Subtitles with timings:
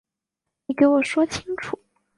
[0.65, 1.77] 你给我说清楚